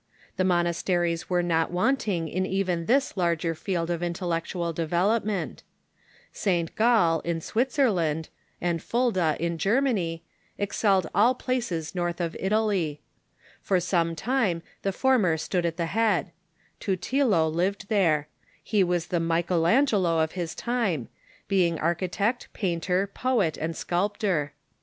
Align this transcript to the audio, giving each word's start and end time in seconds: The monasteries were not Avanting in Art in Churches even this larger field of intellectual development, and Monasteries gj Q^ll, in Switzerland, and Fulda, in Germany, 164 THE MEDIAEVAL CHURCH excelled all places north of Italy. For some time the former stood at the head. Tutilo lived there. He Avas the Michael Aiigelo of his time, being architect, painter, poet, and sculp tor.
The 0.35 0.43
monasteries 0.43 1.29
were 1.29 1.43
not 1.43 1.69
Avanting 1.69 2.27
in 2.27 2.37
Art 2.37 2.37
in 2.37 2.43
Churches 2.49 2.55
even 2.55 2.85
this 2.87 3.15
larger 3.17 3.53
field 3.53 3.91
of 3.91 4.01
intellectual 4.01 4.73
development, 4.73 5.61
and 6.43 6.71
Monasteries 6.73 6.75
gj 6.75 6.75
Q^ll, 6.75 7.23
in 7.23 7.39
Switzerland, 7.39 8.29
and 8.59 8.81
Fulda, 8.81 9.37
in 9.39 9.59
Germany, 9.59 10.23
164 10.57 10.89
THE 10.89 10.95
MEDIAEVAL 10.95 11.01
CHURCH 11.03 11.07
excelled 11.07 11.11
all 11.13 11.35
places 11.35 11.93
north 11.93 12.19
of 12.19 12.35
Italy. 12.39 13.01
For 13.61 13.79
some 13.79 14.15
time 14.15 14.63
the 14.81 14.91
former 14.91 15.37
stood 15.37 15.67
at 15.67 15.77
the 15.77 15.85
head. 15.85 16.31
Tutilo 16.79 17.47
lived 17.47 17.87
there. 17.89 18.27
He 18.63 18.83
Avas 18.83 19.09
the 19.09 19.19
Michael 19.19 19.61
Aiigelo 19.61 20.23
of 20.23 20.31
his 20.31 20.55
time, 20.55 21.09
being 21.47 21.77
architect, 21.77 22.47
painter, 22.53 23.05
poet, 23.05 23.55
and 23.55 23.75
sculp 23.75 24.17
tor. 24.17 24.53